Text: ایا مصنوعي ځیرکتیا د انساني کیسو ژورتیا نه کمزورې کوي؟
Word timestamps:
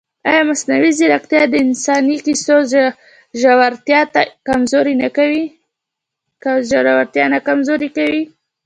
ایا 0.29 0.41
مصنوعي 0.49 0.91
ځیرکتیا 0.97 1.41
د 1.49 1.53
انساني 1.65 2.17
کیسو 2.25 2.55
ژورتیا 7.01 7.23
نه 7.33 7.39
کمزورې 7.47 7.89
کوي؟ 7.97 8.23